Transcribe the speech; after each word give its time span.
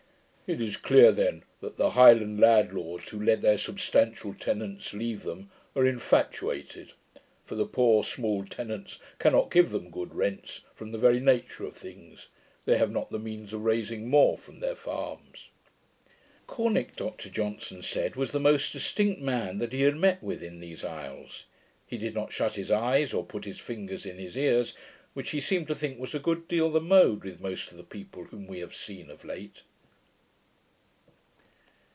It 0.47 0.59
is 0.59 0.75
clear 0.75 1.13
then, 1.13 1.43
that 1.61 1.77
the 1.77 1.91
Highland 1.91 2.41
landlords, 2.41 3.07
who 3.07 3.23
let 3.23 3.39
their 3.39 3.57
substantial 3.57 4.33
tenants 4.33 4.91
leave 4.93 5.23
them, 5.23 5.49
are 5.77 5.85
infatuated; 5.85 6.91
for 7.45 7.55
the 7.55 7.65
poor 7.65 8.03
small 8.03 8.43
tenants 8.43 8.99
cannot 9.17 9.49
give 9.49 9.69
them 9.69 9.89
good 9.89 10.13
rents, 10.13 10.59
from 10.75 10.91
the 10.91 10.97
very 10.97 11.21
nature 11.21 11.63
of 11.65 11.77
things. 11.77 12.27
They 12.65 12.77
have 12.77 12.91
not 12.91 13.11
the 13.11 13.17
means 13.17 13.53
of 13.53 13.61
raising 13.63 14.09
more 14.09 14.37
from 14.37 14.59
their 14.59 14.75
farms.' 14.75 15.47
Corneck, 16.47 16.97
Dr 16.97 17.29
Johnson 17.29 17.81
said, 17.81 18.17
was 18.17 18.31
the 18.31 18.37
most 18.41 18.73
distinct 18.73 19.21
man 19.21 19.57
that 19.59 19.71
he 19.71 19.83
had 19.83 19.95
met 19.95 20.21
with 20.21 20.43
in 20.43 20.59
these 20.59 20.83
isles; 20.83 21.45
he 21.87 21.97
did 21.97 22.13
not 22.13 22.33
shut 22.33 22.55
his 22.55 22.69
eyes, 22.69 23.13
or 23.13 23.23
put 23.25 23.45
his 23.45 23.59
fingers 23.59 24.05
in 24.05 24.17
his 24.17 24.35
ears, 24.35 24.73
which 25.13 25.29
he 25.29 25.39
seemed 25.39 25.69
to 25.69 25.75
think 25.75 25.97
was 25.97 26.13
a 26.13 26.19
good 26.19 26.49
deal 26.49 26.69
the 26.69 26.81
mode 26.81 27.23
with 27.23 27.39
most 27.39 27.71
of 27.71 27.77
the 27.77 27.83
people 27.83 28.25
whom 28.25 28.47
we 28.47 28.59
have 28.59 28.75
seen 28.75 29.09
of 29.09 29.23
late. 29.23 29.61